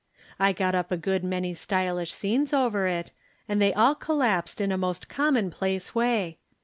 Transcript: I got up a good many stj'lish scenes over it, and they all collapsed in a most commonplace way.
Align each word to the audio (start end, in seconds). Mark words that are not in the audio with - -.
I 0.39 0.51
got 0.51 0.73
up 0.73 0.91
a 0.91 0.97
good 0.97 1.23
many 1.23 1.53
stj'lish 1.53 2.09
scenes 2.11 2.53
over 2.53 2.87
it, 2.87 3.11
and 3.47 3.61
they 3.61 3.71
all 3.71 3.93
collapsed 3.93 4.59
in 4.59 4.71
a 4.71 4.75
most 4.75 5.07
commonplace 5.07 5.93
way. 5.93 6.39